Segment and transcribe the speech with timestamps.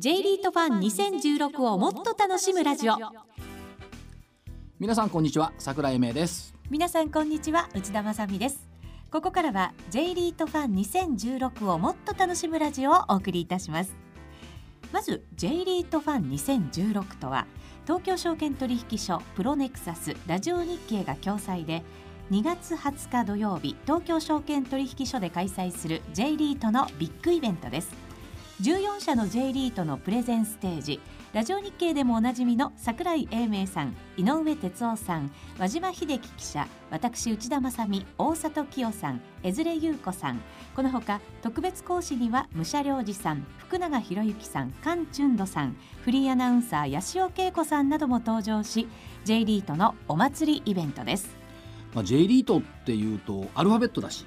[0.00, 2.96] J リートファン2016をもっと楽しむラジオ。
[4.78, 6.54] 皆さんこんにちは桜井英明です。
[6.70, 8.66] 皆さんこんにちは内田まさです。
[9.10, 13.94] ここからは J リートファン2016をもっと楽しむラジオをお送りいたします。
[14.90, 17.46] まず J リートファン2016とは
[17.84, 21.82] 東京証券取引所プロネクサスラジオ日経が共催で
[22.30, 28.09] 2月20日土曜日東京証券取引所で開催する J リートのビッグイベントです
[28.60, 31.00] 14社の J リートのプレゼンステージ。
[31.32, 40.42] ラジオ日経でもおなじみの櫻井英明さん井上哲夫さん和島秀樹記者私内田正美大里清さん江連優子さん。
[40.76, 48.88] このほか特別講師には武者良二さん福永博之さん菅俊斗さんフリーアナウンサー八潮恵子さんなども登場し
[49.24, 51.34] J リートのお祭りイベントです、
[51.94, 54.26] まあ、J リートっていうとアルファベットだし、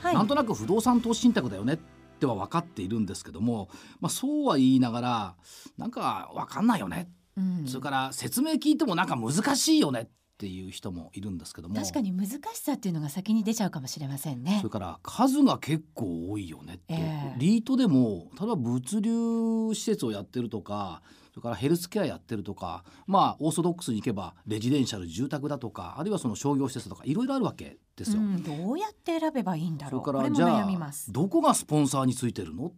[0.00, 1.78] はい、なんとなく不動産投資信託だよね
[2.24, 3.68] っては分かっているんですけども、
[4.00, 5.34] まあ、そうは言いながら
[5.76, 10.08] なんか分かんないよね、うん、それから説明聞いてもなんか難しいよね。
[10.34, 11.76] っていう人もいるんですけども。
[11.76, 14.58] 確かに難しさっていうのが先に出ちゃうかもしれませんね。
[14.58, 21.02] それから数が結構多いよねって、えー、リートでも例えば物流施設をやってるとか
[21.34, 30.02] それからヘルスケアやってるとかまあオーソドックスに行けばレジデンシャル住宅だとかあるいはその商業施設とかいろいろあるわけですよ、うん、どうやって選べばいいんだろう。
[30.04, 30.68] それからじゃあ
[31.08, 32.66] どこがスポンサーについてるの？
[32.66, 32.72] っ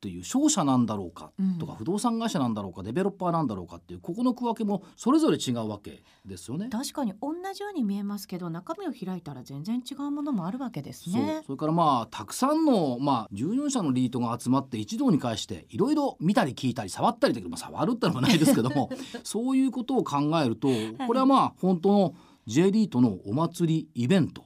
[0.00, 6.68] ていう商社なんだろうかとか、不動産会社なんだろうかデベロッパーなんだろうかっていうここの区分けもそれぞれ違うわけですよね。
[6.70, 11.42] 確かに同じように見えますけど中身を開いたら全然違うものもあるわけですね。
[11.46, 18.90] それからまあたくさんのまあ14社のリートが集まって一堂に会していろいろ見たり聞いたり触ったりできる、まあ、触るってのはないですけども
[19.22, 20.68] そういうことを考えると
[21.06, 22.14] これはまあ本当の
[22.46, 24.44] J リートのお祭りイベント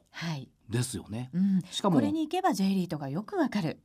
[0.69, 3.79] ですよね、はいうん、しかもこれに行けば J リートがよくわかる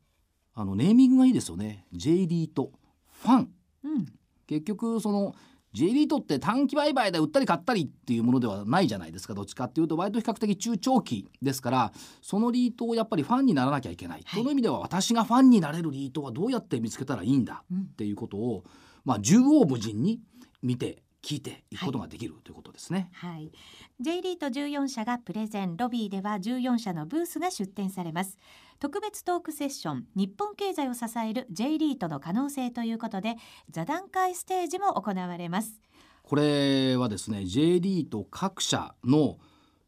[0.60, 1.86] あのネーミングがいいですよね。
[1.94, 2.74] J リート
[3.22, 3.50] ファン、
[3.86, 4.06] うん、
[4.46, 5.34] 結局その
[5.72, 9.34] J リートって短期売買で売ったり買ったりっていうものではないじゃないですか。
[9.34, 18.66] どっちかっていうと割と比較的中長期ですからそのリートをやっぱりファンにならなきゃいけない、はい、その意味では私がファンになれるリートはどうやって見つけたらいいんだっていうことを、
[19.06, 20.20] まあ縦横無尽に
[20.62, 23.10] 見て聞いていくことができる、はい、ということですね。
[23.14, 23.52] はい。
[24.00, 28.38] J リート14社がプレゼン、ロビーでは14社のブースが出展されます。
[28.80, 33.36] 特別トークセッション、日本経済を支える J リートの可能性ということで、
[33.70, 35.82] 座談会ステージも行われます。
[36.24, 39.38] これはですね、J リート各社の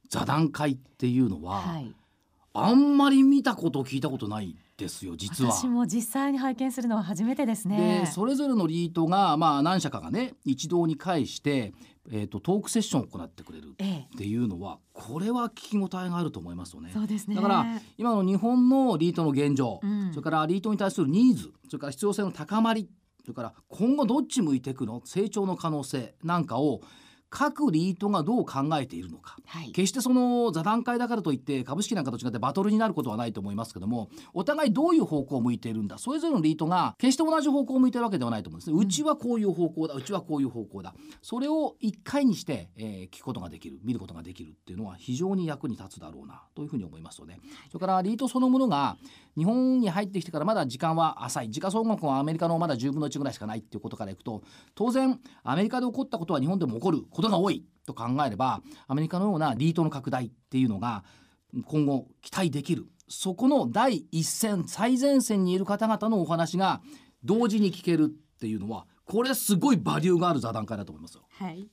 [0.09, 1.95] 座談会っていうのは、はい、
[2.53, 5.51] あんまり見たこと聞いたことないですよ実は。
[5.51, 8.01] 私も実際に拝見するのは初めてですね。
[8.01, 11.73] でそれぞれのリートがまあ何社かがね一堂に会して
[12.09, 16.89] えーと、トークセッションを行ってくれるっていうのは、ええ、これは聞き応えがあると思いますよね。
[16.91, 17.35] そうですね。
[17.35, 17.65] だから
[17.97, 22.89] 今の日本のリートの現状、うん、それからリートに対するニーズそれから必要性の高まり
[23.21, 26.81] それから今後どっち向いていくの成長の可能性なんかを
[27.31, 35.97] 各リートがどう考えているのか、はい、決してその座談会だからといって株式なんかと違ってバトルになることはないと思いますけどもお互いどういう方向を向いているんだ。
[35.97, 40.93] それぞれのリートが決して同じ方向を向いてるわけではないと思うんですね、うちはこういう方向だうちはこういう方向だ。
[41.21, 47.39] それを一回にして、えー、聞くことができる見ることができるっていうのは非常に役に立つだろうなというふうに思いますよね。
[47.71, 48.97] それからリートそのものが
[49.37, 51.51] 日本に入ってきてからまだ時間は浅い。
[51.51, 54.43] 時価総額はアメリカのまだ10分の1ぐらいしかないっていうことからいくと
[54.75, 57.05] 当然アメリカで起こったことは日本でも起こる。
[57.09, 61.03] ことが多いと考えればアメリカのようなリートの拡大っていうのが
[61.65, 66.81] 今後期待できるそこの第一線最前線にいる方々のお話が
[67.23, 71.23] 同時に聞けるっていうのはこれすごいバリューがある座談会だと思いますよ。
[71.37, 71.67] はい。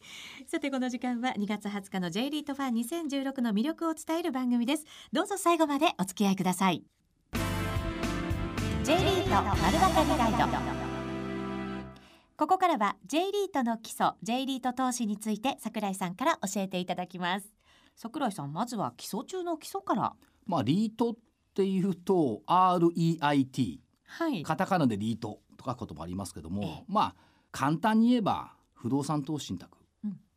[0.49, 4.85] さてこの時間は2月20日の J リートファン2016の魅力を伝える番組です。
[5.13, 6.83] どうぞ最後までお付き合いください。
[8.83, 10.33] J リート丸分かりガイ
[10.83, 10.88] ド
[12.39, 17.49] ここからは J リートの基礎 J リート投資について桜井さんから教えていただきます。
[17.97, 20.15] 桜井さんまずは基礎中の基礎から。
[20.47, 21.15] まあリートっ
[21.53, 24.45] ていうと REIT はい。
[24.45, 27.15] カタカナでリートとかこともありますけどもまあ
[27.51, 29.77] 簡単に言えば不動産投資信託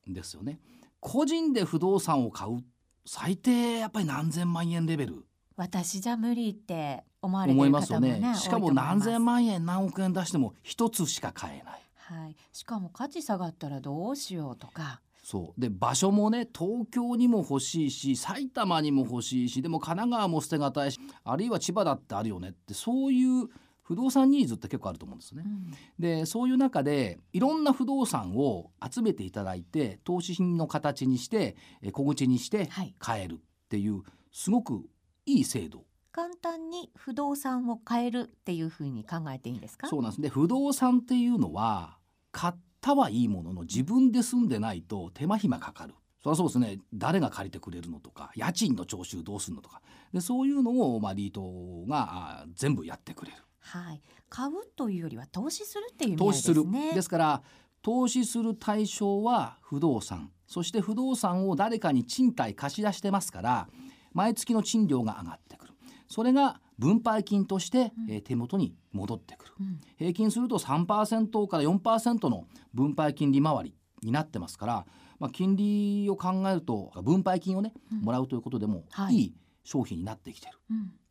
[0.08, 2.64] ですよね、うん、個人で不動産を買う
[3.06, 5.24] 最低やっぱり何千万円レベル。
[5.56, 11.82] 私じゃ無理って思われてる方もね、ね、しかも何千万円何億円出しても一つしか買えない、
[12.12, 15.02] はい、しかも価値下がったらどうしようとか。
[15.24, 15.62] そう。
[15.62, 23.48] で場所もね東京にも欲しいし埼玉にも欲しいしでも神奈川も捨てがたいしあるいは千葉だってあるよねってそういう
[23.84, 25.44] 不動産ニーズって結構あると思うんですね。
[25.46, 31.56] うん、でそういう中でいろんな不動産を集めていただいて投資品の形にして
[31.92, 32.70] 小口にして
[33.00, 33.38] 買えるっ
[33.70, 34.86] ていうすごく
[35.26, 35.86] いい制度。
[36.12, 39.88] 簡単に不動産を買えるっていうふうに考えていいんですか？
[39.88, 40.22] そうなんです。
[40.22, 41.98] ね不動産っていうのは
[42.32, 45.94] 買ったはいいものの自分で住んでないと手間暇かかる。
[46.24, 46.80] そりゃそうですね。
[46.94, 49.82] 誰が借りてくれるのとか家賃の徴収どうするのとか。
[50.14, 53.38] でそういうのを、まあ、リートが全部やってくれる。
[53.60, 56.94] はい、買うというよりは投資するっていう意味ですね。
[56.94, 57.44] ですから
[57.82, 60.32] 投資する対象は不動産。
[60.48, 63.70] そして不動産を誰かに賃貸貸し出してますから
[64.14, 65.71] 毎月の賃料が上がってくる
[66.12, 74.86] それが分配金として、うん、手元に戻ってくる、うん、平均すると3%から4%の分配金利回りになってますから、
[75.20, 80.58] まあ、金利を考えると分配金をね、うん、もらうということでも、い、い商品になってきてる、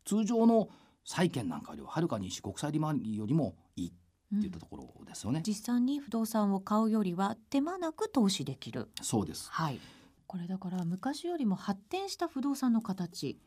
[0.05, 0.69] 通常の
[1.03, 8.89] 債券なんかよりははるかに国債利回りよりもいいっていったところですよね、実際に不動産を買うよりは手間なく投資できる。
[9.01, 9.49] そうです。
[9.49, 9.79] はい。
[10.27, 13.37] これだから昔よりも発展した不動産の形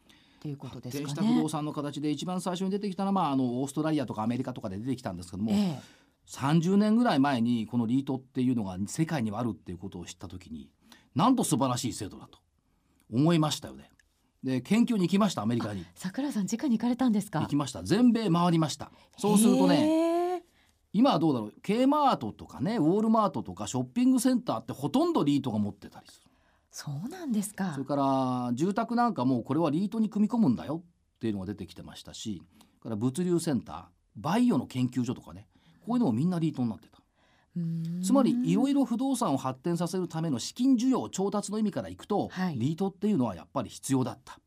[0.44, 1.08] っていうことですかね。
[1.08, 5.80] した不動産の形で一番最初に出てきたのは、まあ、あのオーストラリアとかアメリカとかで出てきたんですけども、ええ、
[6.28, 10.68] 30年ぐらい前にこのリートっていうのが世界にはあるっていうことを知った時に
[11.14, 12.40] なんと素晴らしい制度だと
[13.10, 13.88] 思いましたよね。
[14.42, 15.86] で研究に行きましたアメリカに。
[15.94, 17.40] 桜さん直に行かれたんですか？
[17.40, 17.82] 行きました。
[17.82, 18.92] 全米回りました。
[19.16, 20.42] そうするとね。
[20.92, 26.23] 今はどうだろう K マートとかねウォールマートとかショッピングセンターってほとんどリートが持ってたりする。
[26.74, 30.82] そうなんですかそれから住宅なんかもこれはリートに組み込むんだよ
[31.16, 32.42] っていうのが出てきてましたし
[32.82, 33.84] から物流センター
[34.16, 35.46] バイオの研究所とかね
[35.86, 36.98] こういうのもみんなリートになってた。
[38.02, 44.40] つまりいろいろ不動産を発展させるための資金需要調達の意味からいくと、はい、リートっていうのはやっぱり必要だった。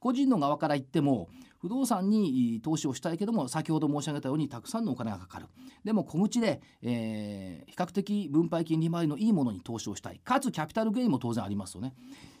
[0.00, 1.28] 個人の側から言っても
[1.58, 5.46] 不動産に投資をしたいけども先ほど申し上げたようにたくさんのお金がかかる。
[5.84, 10.20] でも小口で、えー、比較的分配金利回りのいいものに投資をしたい。
[10.22, 11.94] かつキャピタルゲインも当然ありますよね。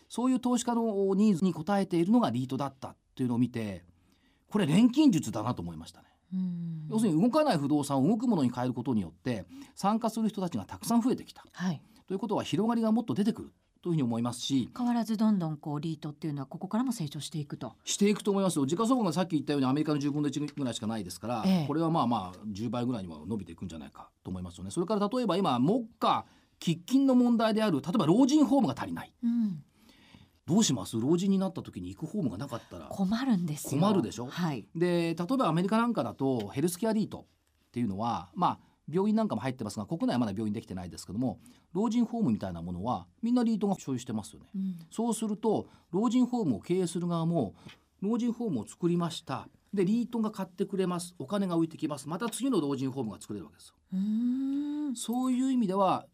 [0.08, 3.84] そういう投資家のニーズに応えているのがリートだったっていうのを見て
[4.48, 6.08] これ錬金術だなと思いましたね。
[6.88, 13.52] 要するに動かない不動産を動くものに変えることによって参加する人たちがたくさん増えてきた、はい、ということは広がりがもっと出てくる
[13.88, 17.72] というふうに思いますし変わらずどんどんこうリートっていうのはここからも成長していくと。
[17.84, 18.66] していくと思いますよ。
[18.66, 24.70] 時価総額がさっき言ったようにアメリカの10分の1ぐらいしかないですから、ええ、これはまあまあ10倍ぐらいには伸びていくんじゃないかと思いますよね。
[24.70, 26.26] それから例えば今目下
[26.60, 29.62] 喫緊の問題である例えば老人ホームが足りない、うん、
[30.44, 31.00] どうします？
[31.00, 32.88] 老人になった時に行くホームがなかったら。
[32.88, 37.20] 困るんです困るでしょ、はい、で例えばアメリカなんかだとヘルスケアリート
[37.68, 38.58] っていうのはまあ
[38.90, 41.38] 病院なんかも入ってますが国内はまだ病院できてないですけども
[41.74, 47.54] 老人ホームみたいなものはみんなリートが所有してますよね、うん、そうすると老人ホームを経営する側も
[48.00, 49.48] 老人ホームを作りました。
[49.74, 51.14] でリートが買ってくれます。
[51.18, 52.08] お金が浮いてきます。
[52.08, 53.74] また次の老人ホームが作れるわけですよ。
[54.96, 56.06] そういう意味では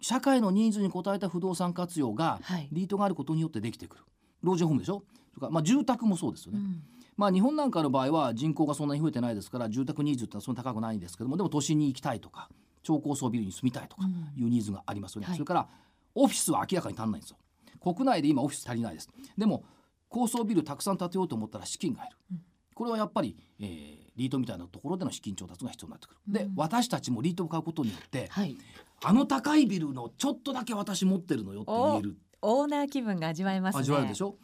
[0.00, 2.40] 社会のニーズに応えた不動産活用が
[2.72, 4.04] リートがあることによってできてくる、
[4.42, 5.02] 老人ホームでしょ？
[5.34, 6.82] それからまあ住宅もそうですよね、うん
[7.16, 12.48] まあ、日本なんかの場合は人口がそんなに増えてないですから住宅ニーズってのはそんな高くないんですけどもでも都心に行きたいとか
[12.82, 14.02] 超高層ビルに住みたいとか
[14.36, 15.68] いうニーズがありますよね、うんはい、それから
[16.14, 17.36] オフィスは明らかに足んないんですよ。
[17.80, 19.08] 国内で今オフィス足りないです。
[19.36, 19.64] でも
[20.08, 22.40] 高層ビルたくさん建てようと思ったら資金がいる、うん、
[22.74, 28.56] これはやっぱり、えー、リートみたいなところでの資金調達が必要になってくる、うん、で私たちもリートを買うことによって、はい、
[29.02, 32.16] あの高いビルのちょっとだけ私持ってるのよって言える。
[32.42, 34.36] オーナー気分が味わえます、ね、味わえるでしょ？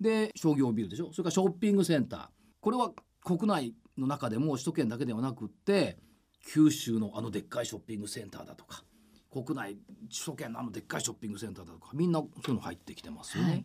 [0.00, 1.12] で商業ビルでしょ？
[1.12, 2.28] それからショッピングセンター。
[2.60, 2.92] これは
[3.24, 5.98] 国内の中でも首都圏だけではなくって
[6.46, 8.82] 九州のあのでっかいショッピングセンターだとか
[9.30, 9.78] 国内
[10.10, 13.50] 首都圏のあのでっかいショッピングセンターだとかみんなそういうの入ってきてますよね。
[13.50, 13.64] はい、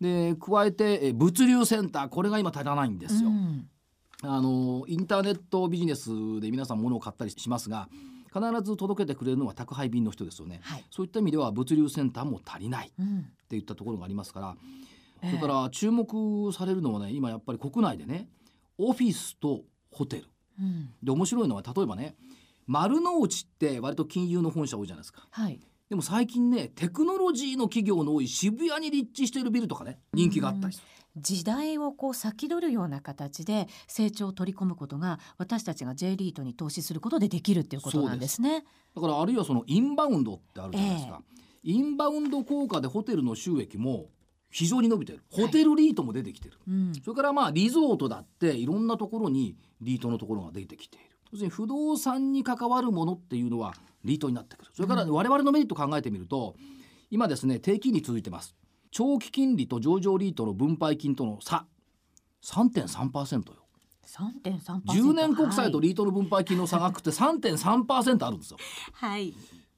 [0.00, 3.28] で加えて物流センターこれが今足らないんですよ。
[3.28, 3.68] うん、
[4.22, 7.88] あのインターネットビジネスで皆さん物を買ったりしますが
[8.32, 14.56] 必ず届けてくれるのは宅配便の人ですよね、はい、そういった意味では物流センターも足りないっていったところがありますから、
[15.30, 18.28] それから注目されるのはね今やっぱり国内でね
[18.78, 20.24] オフィスとホテル、
[20.60, 22.16] うん、で面白いのは例えばね
[22.66, 25.26] 丸の内って割と金融の本社多いじゃないですか。
[25.30, 30.86] はいでも最近ねテクノロジーの企業の多い渋谷に立地しているビルとかね人気があったりする。
[31.16, 38.64] 時代をこう先取るような形で成長を取り込むことが私たちが J リートに投資することでできるっていうことなんですね。
[38.94, 41.22] だからあるいはそのインバウンドってあるじゃないですか。
[41.64, 44.10] えー、インバウンド効果でホテルの収益も
[44.50, 45.22] 非常に伸びてる。
[45.30, 51.06] ホテルリートも出てきてる、はいうん、それからまあリゾートだっていろんなところにリートのところが出てきている。
[51.32, 53.74] 要するに不動産に関わるものっていうのは
[54.04, 54.70] リートになってくる。
[54.72, 56.56] それから我々のメリット考えてみると
[57.10, 58.54] 今ですね低金利続いてます。
[58.90, 61.66] 長期金利と上場リートの分配金との差。
[62.42, 63.66] 3.3%よ。
[64.06, 68.58] 3.3% 10年国債とリートの分配金の差額って3.3%あるんですよ。
[68.92, 69.34] はい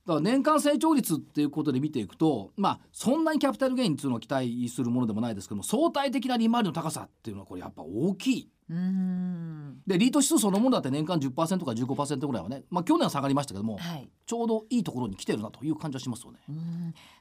[0.08, 8.48] だから年間成長率っていうことで見ていくとまあそんなにキャピタルゲインっていうのを期待するものでもないですけども相対的な利回りの高さっていうのはこれやっぱ大きい
[9.86, 16.38] でリート指数そのものだって年間10%か15%ぐらいはね、まあ、去年は下がりましたけども、はい、ちょうどいいところに来てるなという感じはしますよね。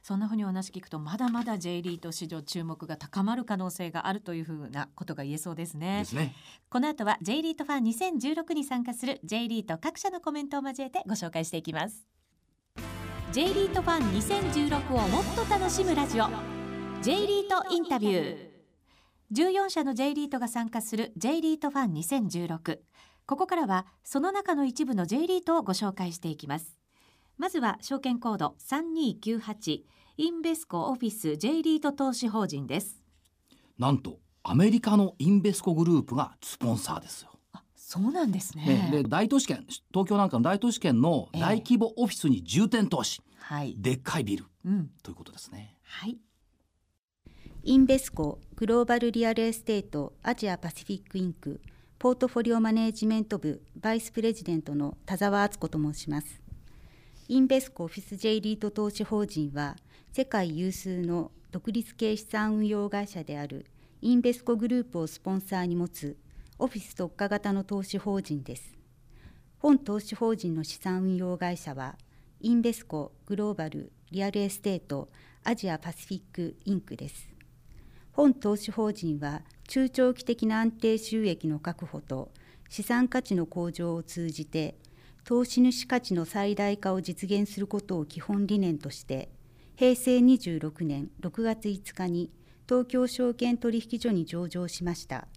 [0.02, 6.00] そんなふうにお話聞くとまだまだ J リート市場注目が高まる可能性があるというふうなことが言えそうですね。
[6.00, 6.34] ですね。
[6.70, 12.17] この後は J リートファン2016に参加する J リート各社のコメントを交えてご紹介していきます。
[13.30, 16.28] J リートファン2016をもっと楽しむラジオ。
[17.02, 18.36] J リートインタビュー。
[19.34, 22.78] 14社の J リートが参加する J リートファン2016
[23.26, 26.78] ここからはその中の一部の J リートをご紹介していきます。
[27.36, 29.82] まずは証券コード3298
[30.16, 33.02] インベスコオフィス J リート投資法人です。
[33.78, 37.26] なんとアメリカのインベスコグループがスポンサーです
[37.90, 38.90] そうなんですね。
[38.92, 45.74] で大都市圏東京なんかの大都市圏の大規模オフィスに重点投資、えー、はい、でっかいビル、うん、ということですね。
[45.84, 46.18] はい
[47.62, 51.62] インベスコグローバルリアルエステートアジアパシフィックインク
[51.98, 56.42] ポートフォリオマネージメント部バイスプレジデントの田沢敦子と申します。
[57.26, 59.76] インベスコオフィス J リート投資法人は
[60.12, 63.64] 世界有数の独立系資産運用会社である
[64.02, 66.18] インベスコグループをスポンサーに持つ
[66.60, 68.76] オフィス特化型の投資法人です。
[69.58, 71.96] 本投資法人の資産運用会社は
[72.40, 75.08] インベスコグローバルリアルエステート
[75.44, 77.28] アジアパシフィックインクです。
[78.10, 82.32] 本投資法人は中長期的な安定収益の確保と
[82.68, 84.74] 資産価値の向上を通じて
[85.22, 89.30] 投資主価値の最大化を実現することを基本理念として
[89.76, 92.32] 平成26年6月5日に
[92.68, 95.28] 東京証券取引所に上場しました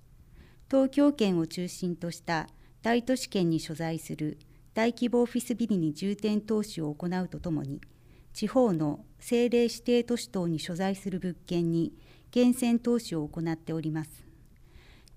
[0.72, 2.48] 東京圏を中心とした
[2.82, 4.38] 大都市圏に所在する
[4.74, 7.82] 大規模オフィスビルに重点投資を行うとともに
[8.32, 11.92] 地方の政令指定都市等に所在する物件に
[12.34, 14.10] 源泉投資を行っております。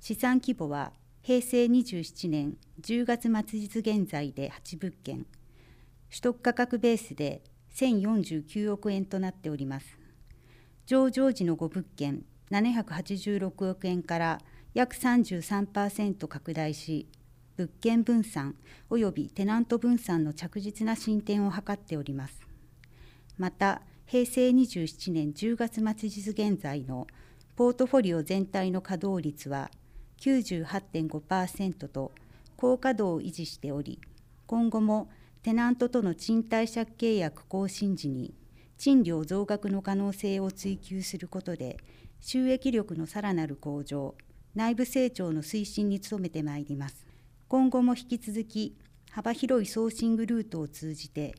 [0.00, 0.92] 資産規模は
[1.22, 5.18] 平成27年10月末日現在で8物件。
[6.10, 7.44] 取得価格ベースで
[7.76, 9.86] 1049億円となっております。
[10.86, 14.40] 上場時の5物件786億円から
[14.74, 17.08] 約33%拡大し
[17.56, 18.56] 物件分散
[18.90, 22.40] 及びテナント分散の着実な進展を図っております。
[23.38, 27.06] また平成27年10月末日現在の
[27.54, 29.70] ポートフォリオ全体の稼働率は
[30.20, 32.12] 98.5%と
[32.56, 34.00] 高稼働を維持しており
[34.46, 35.08] 今後も
[35.42, 38.34] テナントとの賃貸借契約更新時に
[38.76, 41.78] 賃料増額の可能性を追求することで
[42.20, 44.14] 収益力のさらなる向上
[44.54, 47.06] 内部成長の推進に努めてまいります。
[47.48, 48.76] 今後も引き続き
[49.10, 51.34] 幅広いソーシングルートを通じて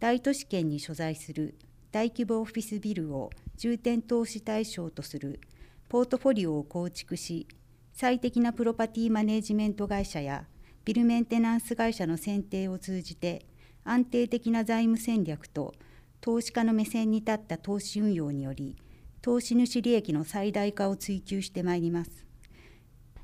[0.00, 1.58] 大都市圏に所在する
[1.92, 5.40] 大規模オフィスビルを重点投資対象とする
[5.88, 7.46] ポートフォリオを構築し
[7.92, 10.46] 最適なプロパティマネジメント会社や
[10.84, 13.44] ビルメンテナンス会社の選定を通じて
[13.84, 15.74] 安定的な財務戦略と
[16.20, 18.76] 投資家の目線に立った投資運用により
[19.20, 22.27] 投資主利益の最大化を追求してまいります。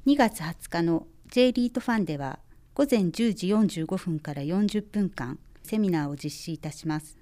[0.07, 2.39] 2月20日の J リートファンでは
[2.75, 7.17] 午前10時45分から40分間セミナーを実施いたします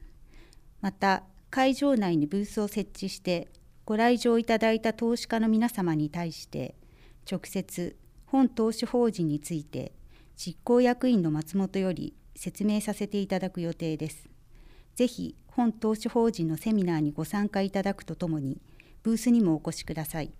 [0.80, 3.46] また会場内にブースを設置して
[3.84, 6.74] ご来場いただいた投資家の皆様に対して
[7.30, 7.96] 直接
[8.26, 9.92] 本投資法人について
[10.36, 14.28] 実行役員の松本より説明させていただく予定です。
[14.96, 18.60] ぜひ本投資法人のセミナーにご参加いただくとともに
[19.02, 20.32] ブースにもお越しください。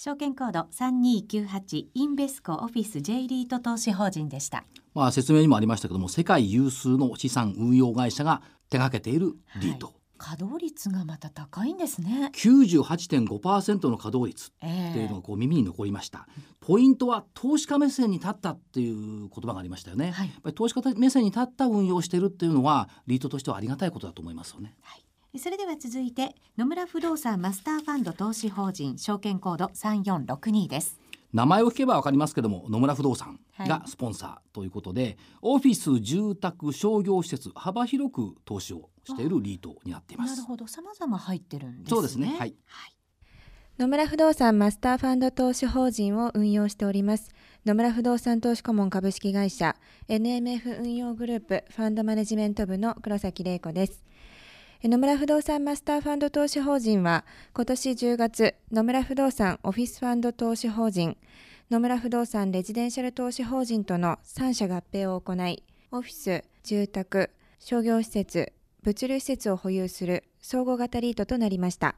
[0.00, 4.62] 証券コード3298インベスコオフィス J リート投資法人でした。
[4.94, 8.40] まあ説明にもありましたけども世界有数の資産運用会社が
[8.70, 9.94] 手掛けているリート、はい。
[10.18, 12.30] 稼働率がまた高いんですね。
[12.32, 14.66] 98.5%の稼働率って
[15.00, 25.04] いうのがこう耳に残りました、えー、ポイントは投資家目線に立ったっていう言葉がありましたよね、はい、やっぱり投資家目線に立った運用をしているっていうのはリートとしてはありがたいことだと思いますよね、はい、
[25.36, 30.98] それでは続いて野村不動産マスターファンド投資法人証券コード3462です。
[31.34, 40.30] 名前を聞けば分かりますけども野村不動産がスポンサーということで、はい、オフィス住宅商業施設幅広く投資をしているリートになっています。
[40.30, 40.66] なるほど。
[40.66, 41.90] 様々入ってるんですね。
[41.90, 42.28] そうですね。
[42.28, 42.94] はい、はい。
[43.78, 47.30] 野村不動産マスターファンド投資法人を運用しております。
[47.66, 49.76] 野村不動産投資顧問株式会社
[50.08, 54.02] NMF 運用グループファンドマネジメント部の黒崎玲子です
[54.84, 61.16] 野村不動産マスターファンド投資法人は今年10月野村不動産オフィスファンド投資法人
[61.68, 68.52] 野村不動産レジデンシャル投資法人との3社合併を行いオフィス、住宅、商業施設、
[68.84, 71.96] 物流施設を保有する総合型リートとなりました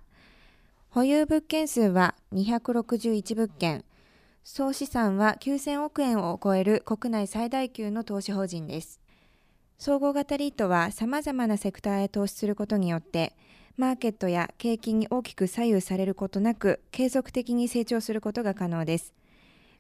[0.88, 3.84] 保有物件数は261物件
[4.42, 9.00] 総資産は9000億円を超える国内最大級の投資法人です。
[9.80, 13.34] 総合型リートは様々なセクターへ投資することによって、
[13.78, 19.14] マーケットや景気に大きく左右されることなく、継続的に成長することが可能です。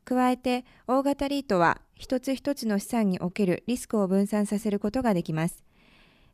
[0.06, 5.62] 加えて、大型リートは一つ一つの資産におけるリスクを分散させることができます。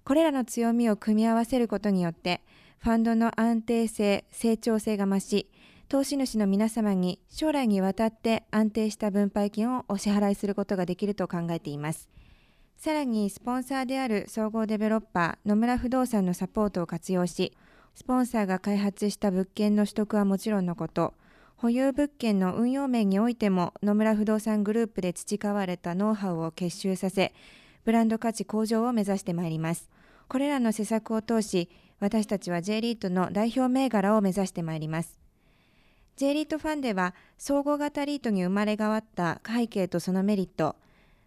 [0.05, 2.43] これらの強みを組み合わせることによって、
[2.79, 5.51] ファンドの安定性、成長性が増し、
[5.89, 12.09] 投資主の皆様に将来にわたって安定した分配金をお支払いすることができると考えています。
[12.77, 17.53] さらにスポンサーである総合デベロッパー野村不動産のサポートを活用し、
[17.95, 21.15] スポンサーが開発した物件の取得はもちろんのこと、
[21.57, 27.33] 保有物件の運用面においても野村不動産グループで培われたノウハウを結集させ、
[27.85, 29.89] ブランド価値向上を目指してまいります。
[30.29, 35.19] これらの施策を通し、私たちは J リートの代表銘柄を目指してまいります。
[36.17, 40.77] J リートファンでは総合型リートに生まれ変わった背景とそのメリット、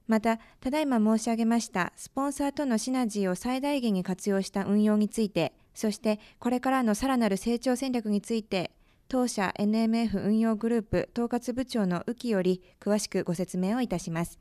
[0.09, 8.71] また、ただいま申し上げましたスポンサーとのシナジーを最大限に活用した運用について、そしてこれからのさらなる成長戦略について、
[9.07, 14.39] 当社 NMF 運用グループ統括部長の浮きより詳しくご説明をいたします。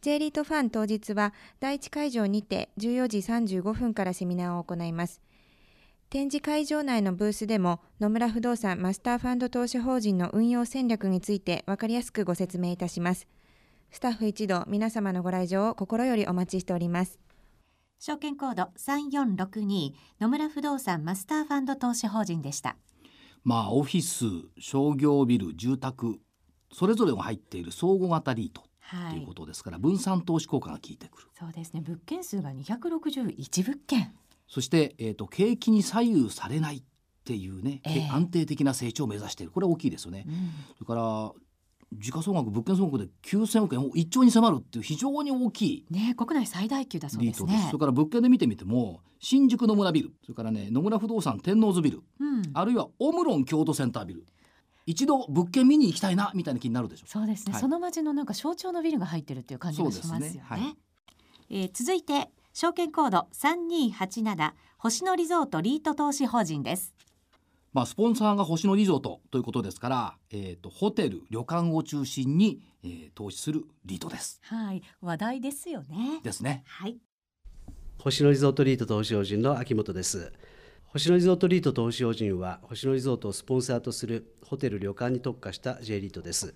[0.00, 5.20] J リートファン当日は第一会場にて14時35分からセミナーを行います。
[6.08, 13.26] 展示会場内のブースでも野村不動産マスターファンド投資法人の運用戦略について分かりやすくご説明いたします。
[13.90, 17.18] スタッフ一同皆様のご来場を心よりお待ちしております。
[17.98, 22.76] 証券コード3462野村不動産マスターファンド投資法人でした。
[23.44, 24.26] まあオフィス、
[24.60, 26.20] 商業ビル、住宅
[26.72, 28.62] それぞれが入っている総合型リート
[29.10, 31.28] ということですから、はい、分散投資効果が効いてくる。
[31.38, 31.80] そうですね。
[31.80, 34.14] 物件数が261物件。
[34.46, 36.82] そして、えーと、景気に左右されないっ
[37.24, 40.24] ていうね、えー、安定的な成長を目指しているこれは大きいですよね。
[40.26, 40.34] うん、
[40.78, 41.32] それから
[41.92, 47.66] 時価総額物件総額で9000億円を1兆に迫るっていう非常に大きいね国内最大級だそうですね。
[47.70, 54.24] それから物件で見てみても新宿野村ビルそれからね野村不動産天王洲ビル、うん、あるいはオムロン京都センタービル
[54.86, 57.06] 一度物件見に行きたいなみたいな気になるでしょ。
[57.06, 60.42] そうですね、はい、その町のなんか象徴のビルが入ってるっていう感じがしますよね、ね。
[60.42, 60.76] はい、
[61.50, 66.94] えー、続いて証券コード3287星野リゾートリート投資法人です
[67.72, 74.40] まあ、スポンサーが星野リゾートということですから、えーと、ホテル旅館を中心に、えー、投資するリートです。
[74.44, 76.20] はい話題ですよね。
[76.22, 76.64] ですね。
[76.66, 76.96] はい。
[77.98, 80.32] 星野リゾートリート投資法人の秋元です。
[80.86, 86.54] 星野リゾートリート投資法人は星野リゾートをスポンサーとするホテル旅館に特化した J リートです。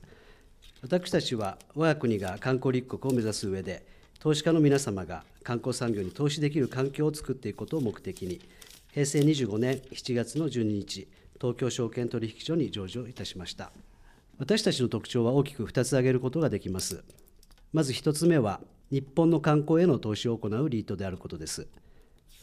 [0.80, 3.84] 私たちは我が国が観光立国を目指す上で
[4.18, 8.40] 投資家の皆様が観光産業に投資できる環境を作っていくことを目的に
[8.92, 11.08] 平成25年7月の12日、
[11.40, 13.72] 東京証券取引所に上場いたしました。
[14.38, 17.02] 私たちの特徴は大きく2つ挙げることができます。
[17.72, 21.68] まず1つ目は、日本の観光への投資を行うリートであることです。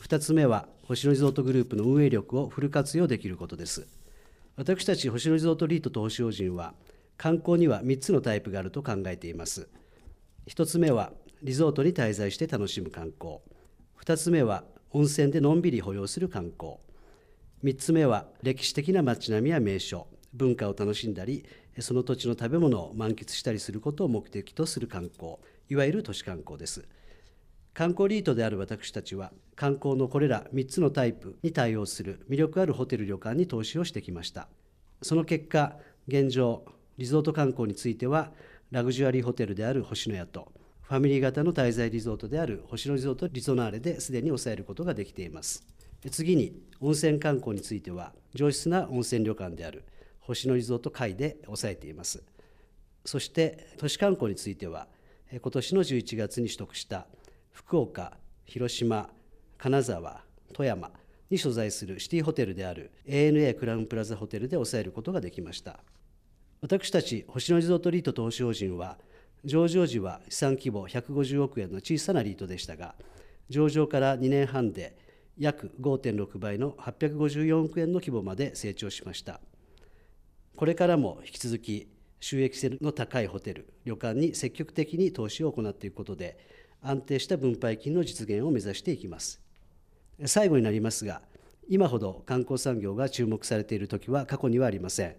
[0.02, 3.88] 2つ目は、星野リゾートグループの運営力をフル活用できることです。
[4.56, 6.74] 私たち星野リゾートリート投資法人は、
[7.16, 9.70] 観光には3つのタイプがあると考えています。
[10.48, 13.38] 1つ目は、リゾートに滞在して楽しむ観光。
[14.04, 16.78] 2つ目は、温泉でのんびり保養する観光。
[17.64, 20.08] 3つ目は歴史的な街並みや名所。
[20.34, 21.44] 文化を楽しんだり
[21.80, 25.38] その土地の食べ物を満喫したりすることを目的とする観光。
[25.70, 26.88] いわゆる都市観光です。
[27.74, 34.48] 観光リートである私たちは観光のこれら3つのタイプに対応する魅力あるホテル旅館に投資をしてきました。
[35.02, 36.66] その結果現状
[36.98, 38.32] リゾート観光については
[38.72, 40.52] ラグジュアリーホテルである星の屋と
[40.90, 45.64] ファミリー型の滞在リゾートである星野リゾートリゾナーレですでに抑えることができています。
[46.10, 49.84] 次に温泉観光については上質な温泉旅館である
[50.20, 52.24] 星野リゾート会で抑えています。
[53.06, 54.88] そして都市観光については
[55.32, 57.06] 今年の11月に取得した
[57.52, 59.12] 福岡、広島、
[59.60, 60.24] 金沢、
[60.54, 60.90] 富山
[61.30, 65.82] に所在するシティホテルである ANA クラウンプラザホテルで抑えることができました。
[66.62, 68.98] 私たち星野リゾートリート投資法人は
[69.46, 72.96] 上場時は資産規模150億円の小さなリートでしたが、
[73.50, 74.98] 上場から2年半で
[75.38, 79.40] 約5.6倍の854億円の規模まで成長しました。
[80.56, 81.88] これからも引き続き
[82.20, 86.38] 収益性の高いホテル、旅館に積極的に投資を行っていくことで、
[86.82, 89.42] 安定した分配金の実現を目指していきます。
[90.26, 91.22] 最後になりますが、
[91.70, 95.16] 今ほど観光産業が注目されている時は過去にはありません。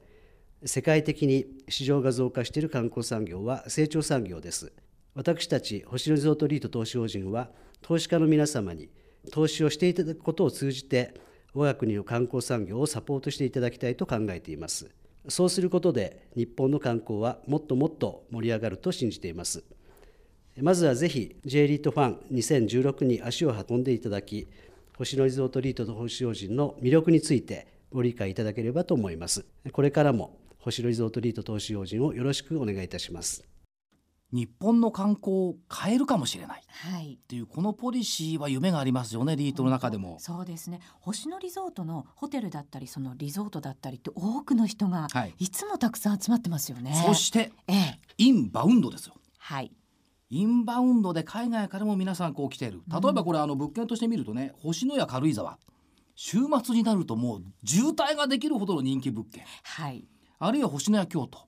[0.65, 4.73] 世界的に市場が増加している観光産業は成長産業です。
[5.15, 7.51] 私たち星野リゾートリート投資法人は
[7.83, 8.91] 投資家の皆様に
[9.33, 11.15] 投資をしていただくことを通じて
[11.55, 14.91] 我が国の観光産業をサポートしていただきたいと考えています。
[15.29, 19.65] そうすることで日本の観光はもっともっと盛り上がると信じています
[20.61, 24.49] まずはぜひ J リートファン2016に足を運んでいただき
[24.97, 33.45] 星野リゾートリートと星洋人の魅力についてご理解いただければと思いますこれからも星野リゾートリート投資法人をよろしくお願いいたします。
[34.31, 40.19] 日本の観光を変えるかもしれない、はい、っていうこのポリシーは夢がありますよねリートの中でも。
[40.21, 40.81] そうですね。
[41.01, 45.49] 星野リゾートのホテルだったりそのリゾートだったりって多くの人がい。
[45.49, 49.15] つもたくさん集まってますよね、はい、そして、ええ、インバウンドですよ。
[49.39, 49.73] はい。
[50.29, 52.83] インバウンドで海外からも皆さんこう来ている。
[52.87, 55.59] 例えばこれあの物件として見るとね、星野や軽井沢。
[56.15, 60.05] 週末になるともう渋滞ができるほどの人気物件、はい、
[60.41, 61.39] あるいは星野や京都。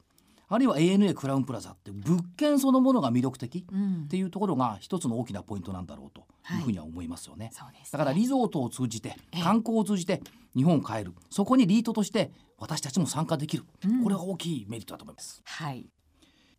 [0.48, 7.52] あるいは ANA クラウンプラザって物件そのものが魅力的っていうところが一つの大きなポイントなんだろうというふうには思いますよね。
[7.56, 10.20] はい、だからリゾートを通じて観光を通じて
[10.54, 11.14] 日本を変える。
[11.30, 15.40] そこにリートとして私たちも参加できる、うん、これは大きいメリットだと思います。
[15.42, 15.86] はい。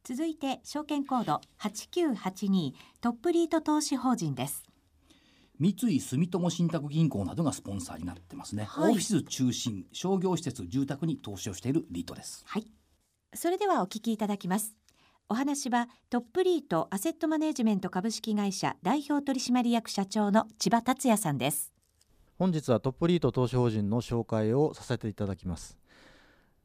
[0.03, 4.63] 続いて証券コード8982トップリート投資法人です
[5.59, 12.43] 三井住友信託銀行などがスポンサーになってますね、はい、オフィス中心商業施設住宅に投資をしているリートです。
[12.47, 12.67] はい。
[13.35, 14.75] それではお聞きいただきます。
[15.29, 21.71] お話はトップリートアセットマネジメント株式会社代表取締役社長の千葉達也さんです。
[22.37, 25.77] 本日はトップリート投資法人の紹介をさせていただきます。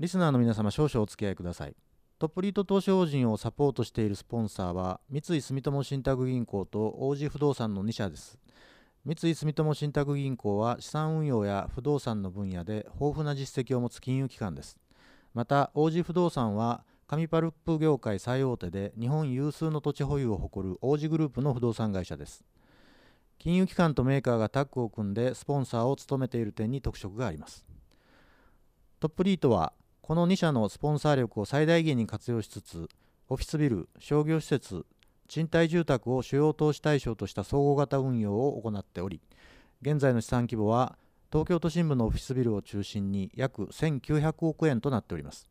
[0.01, 1.77] リスナーの皆様少々お付き合いください。
[2.18, 8.38] トップリート投資法人をサポートしているスポンサーは三井住友信託銀行と王子不動産の2社です
[9.04, 14.78] 三井住友信託銀行は資産運用や不動産の分野で豊富な実績を持つ金融機関です。
[15.34, 22.44] また王子不動産は紙パルプ業界最大手で日本有数の土地保有を誇る王子グループの不動産会社です。
[23.38, 27.64] 金融機関とメーカーがタッグを組んでスポンサーを務めている点に特色があります。
[29.00, 32.88] トップリートはこの2社のスポンサー力を最大限に活用しつつ
[33.28, 34.84] オフィスビル商業施設
[35.28, 39.20] 賃貸住宅を主要投資対象とした総合型運用を行っており
[39.82, 40.98] 現在の資産規模は
[41.30, 45.48] 東京都心部のオフィスビルを中心に約1900億円となっております。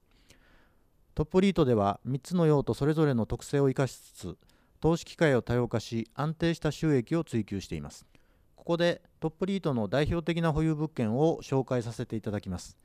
[1.13, 4.37] トップリートでは3つの用途それぞれの特性を生かしつつ
[4.81, 8.05] 投資機会を多様化し安定した収益を追求しています。
[8.55, 12.77] ここでトップリートの代表的な保有物件を紹介させていただきます。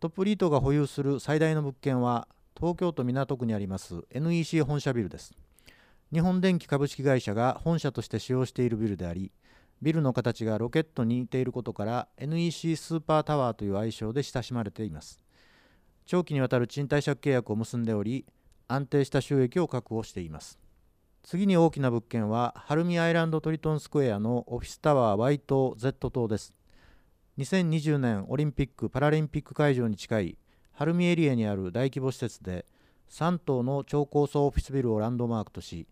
[0.00, 2.26] トップリートが保有する最大の物件は
[2.58, 5.34] 東京都港区にあります NEC 本社ビルです。
[6.12, 9.32] 日本電機株式会社が本社として使用しているビルであり
[9.82, 15.20] ビルの形がロケットに似ていることから NEC スーパータワーという愛称で親しまれています。
[16.06, 18.24] 長期にわたる賃貸借契約を結んでおり
[18.66, 20.58] 安定した収益を確保しています。
[21.22, 26.54] 次に大きな物件は晴海アイランドトリトンスクエアのオフィスタワー Y 棟 Z 棟です。
[27.38, 30.38] 2020年オリンピック・パラリンピック会場に近い
[30.72, 32.64] 晴海エリアにある大規模施設で
[33.14, 35.86] 3棟の超高層オフィスビルをランドマークとし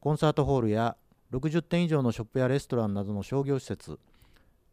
[0.00, 0.98] コンサートホールや
[1.32, 3.98] 60店以上のショップやレストランなどの商業施設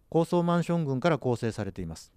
[0.09, 2.11] 高層マンション群から構成されています。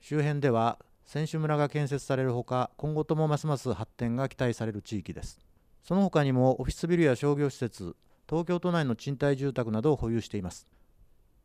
[0.00, 5.38] 周辺では選手村が建設されるほか今後ともますます発展が期待される地域です。
[5.84, 7.94] その他にもオフィスビルや商業施設
[8.26, 10.66] 東京都内の賃貸住宅などを保有しています。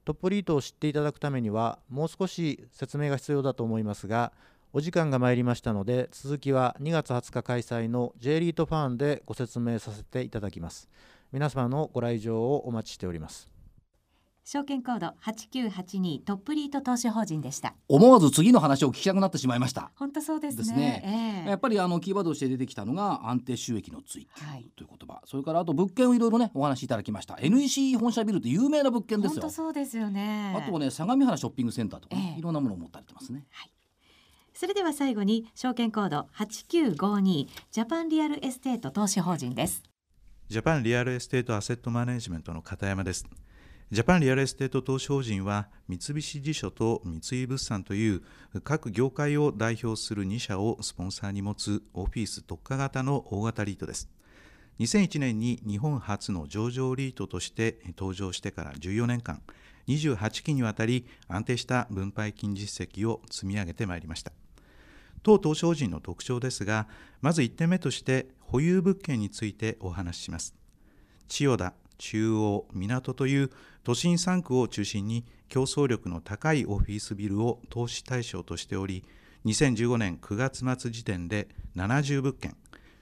[0.06, 4.32] トップリートを知っていただくためにはもう少し説明が必要だと思いますが
[4.78, 10.88] お時間が参りましたので続きは2月20日開催の J リートファンでご説明させていただきます。
[11.32, 13.52] 皆様のご来場をお待ちしております。
[14.44, 17.74] 証券コード8982トップリート投資法人でした。
[17.88, 19.90] 思わず次の話を聞きたくなってしまいました。
[19.96, 21.44] 本当そうですね、ね。
[21.44, 27.36] えー、やっぱりあのキーワードとして出てきたのが安定収益の追求という言葉、はい、それからあと物件をいろいろねお話しいただきました。
[27.42, 29.42] NEC 本社ビルって有名な物件ですよ。
[29.42, 30.54] 本当そうですよね。
[30.56, 33.48] あとね相模原ショッピングセンターとか、ねえー、いろんなものを持たれてますね。
[33.50, 33.72] はい
[34.60, 39.84] それでは最後に証券コード8952ジャパンリアルエステート投資法人です
[40.50, 43.28] ジャパンリアルエステートアセットマネジメントの片山です。
[43.92, 48.24] ジャパンリアルエステート投資法人は三菱地所と三井物産という
[48.64, 54.10] 各業界を代表する2社をスポンサーに持つオフィス特化型の大型リートです。
[54.80, 59.44] 2001年に日本初の上場リートとして登場してから14年間、
[59.88, 64.32] 28期にわたり安定した分配金実績を積み上げてまいりました。
[65.24, 66.88] 当投資法人の特徴ですが、
[67.22, 70.56] まず1点目として保有物件についてお話しします。
[71.28, 73.52] 千代田、中央、港という
[73.84, 79.04] 都心3区を中心に競争力の高いオフィスビルを投資対象としており、
[79.46, 82.56] 2015年9月末時点で70物件、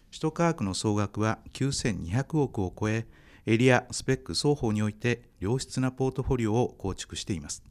[0.10, 3.06] 首都価格の総額は9200億を超え、
[3.46, 7.64] エリア、スペック双方において良質なポートフォリオを構築しています。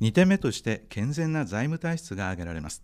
[0.00, 2.82] 2点目として健全な財務体質が挙げられます。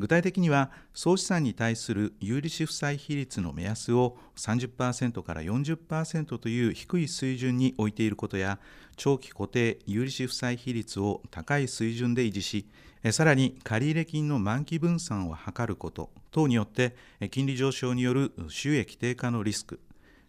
[0.00, 8.58] 具体的には総資産に対する有利子負債比率の目安を30%から40%という低い水準に置いていることや
[8.96, 12.66] 長期固定有利子負債比率を高い水準で維持し
[13.12, 16.96] さらに借入金の満期分散を図ること等によって
[17.30, 19.80] 金利上昇による収益低下のリスク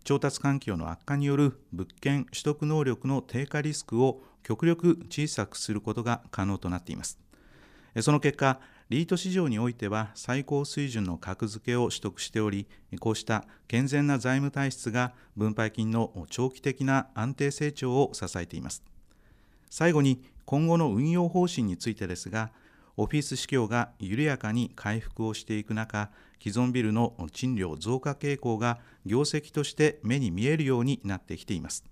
[0.03, 7.19] 調達環境の悪化による物件取得能力の低下リスクを極力小さくすることが可能となっています。
[7.99, 8.59] その結果
[8.91, 12.67] リート市場においては最高水準の格付けを取得しており、
[12.99, 18.83] こうした健全な財務体質が分配金の長期的な安定成長を支えています。
[19.69, 22.51] 最後に今後の運用方針についてですが、
[22.97, 26.11] オフィス市況が緩やかに回復をしていく中、
[26.43, 31.85] 既存ビルの賃料増加傾向が業績として目に見えるようになってきています。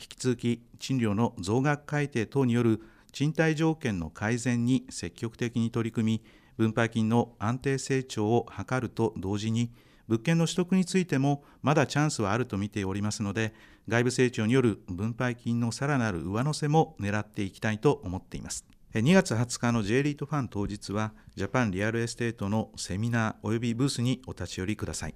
[0.00, 2.80] 引き続き賃料の増額改定等による
[3.12, 6.24] 賃貸条件の改善に積極的に取り組み
[6.56, 9.72] 分配金の安定成長を図ると同時に
[10.08, 13.54] 物件の取得についてもまだチャンスはあると見ておりますので
[13.88, 18.64] 外部成長による分配金のさらなる上乗せも狙っていきたいと思っています。
[18.94, 25.14] 2月20日の J リートファン当日はジャパンリアルエステートのセミナーおよびブースにお立ち寄りください。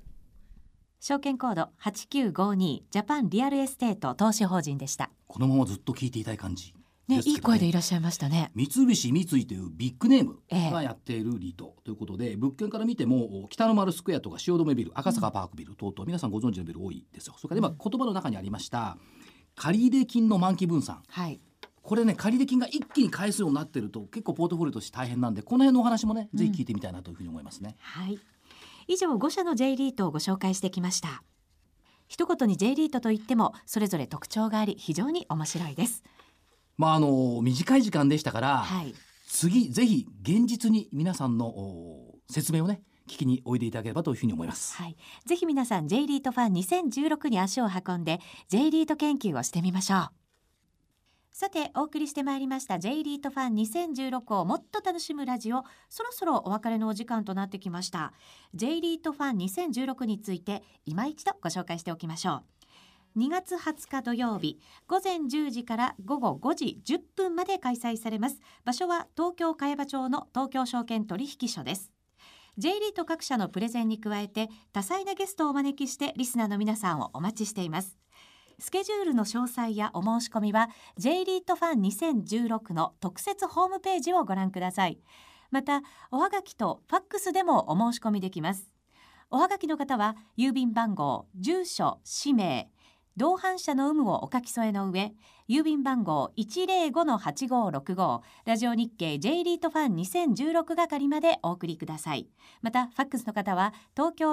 [1.00, 5.10] 証券コード8952ジャパンリアルエステート投資法人でした。
[5.26, 6.74] このままずっと聞いていたい感じ
[7.08, 8.52] ね、いい声でいらっしゃいましたね。
[8.54, 11.74] 三菱三井というビッグネームがやっているリート。
[11.84, 17.34] ということで、ええ、物件から見ても北の丸スクエアとか汐留ビル赤坂パークビル等々、うん、皆さんご存知のビル多いですよ。
[17.36, 18.96] それから今言葉の中にありました
[19.56, 21.40] 借入金の満期分散、はい、
[21.82, 27.76] これね借入金が一気に返すようになってると結構ポートフォリオとして大変なんでこの辺のお話もね、うん、ぜひ聞いてみたいなというふうに思いますね。
[27.80, 28.18] はい。
[28.88, 31.22] 以上5社の J リートをご紹介してきました。
[32.08, 36.04] 一言に J リートといってもそれぞれ特徴があり非常に面白いです
[36.76, 38.94] まああの短い時間でしたから、はい、
[39.28, 41.54] 次ぜひ現実に皆さんの
[42.28, 44.76] 説明をね聞きにおいでいただければというふうに思います。
[44.76, 50.08] はい、ぜひ皆さん J リートファン2016に足を運んで J リート研究をしてみましょう。
[51.34, 55.64] さてお送りしてまいりました J リートファン2016をもっと楽しむラジオ。
[55.88, 58.12] そろそろお別れのお時間となってきました。
[58.54, 62.42] J リートファン2016について今一度ご紹介しておきましょう
[63.14, 68.40] 2月20日土曜日午前10時から午後5時10分まで開催されます。
[68.64, 71.92] 場所は東京茅場町の東京証券取引所です。
[72.56, 77.98] J リート各社のプレゼンに加えて多彩なゲストをお招きしてリスナーの皆さんをお待ちしています。
[78.58, 84.98] スケジュールの詳細やお申し込みは J リートファン2016の特設ホームページをご覧ください。
[85.50, 88.70] またおはがきとファックスでもお申し込みできます。
[89.30, 92.70] おはがきの方は郵便番号住所氏名
[93.16, 95.12] 同伴者の有無をお書き添えの上
[95.48, 102.30] 郵便番号105-8565ラジオ日経 J リートファン2016係までお送りください。
[102.62, 104.32] またファックスの方は東京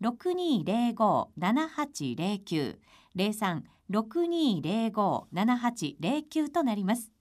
[0.00, 2.78] 03-6205-7809
[3.90, 7.12] 03-6205-7809となります。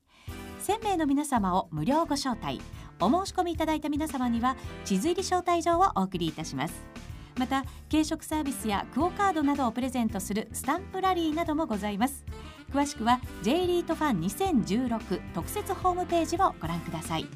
[0.66, 2.60] 1000名の皆様を無料ご招待。
[3.00, 7.11] お申し込みいただいた皆様には地図入り招待状をお送りいたします。
[7.38, 12.24] また軽食サービスやクオカードなどをプレゼントするスタンプラリーなどもございます。
[12.72, 17.28] 詳しくは J リートファン2016特設ホームページをご覧ください。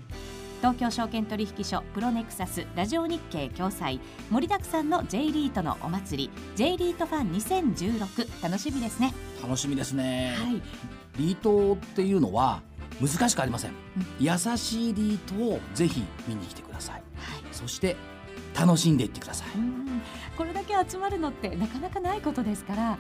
[0.61, 3.99] 東京証券取引所プロネクサスラジオ日経共催
[4.31, 9.13] 盛りだくさんの J リートのお祭り J リートファン2016楽しみですね。
[9.43, 10.61] 楽しみですね、はい、
[11.19, 12.61] リートっていうのは
[12.99, 13.75] 難しくありません、うん、
[14.19, 17.03] 優しいリートをぜひ見に来てください、はい、
[17.51, 17.95] そして
[18.57, 19.47] 楽しんでいってください。
[20.37, 22.97] これだけ集まるのってなかなかないことですから、ね、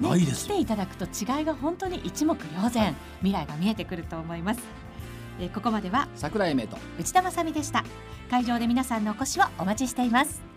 [0.00, 0.46] ないです。
[0.46, 2.96] 来ていただくと違いが本当に一目瞭然。
[3.20, 4.60] 未来が見えてくると思います。
[5.40, 6.78] えここまでは桜井英明と。
[6.98, 7.84] 内田まさでした。
[8.30, 10.53] 会場で皆さんのお越しをお待ちしています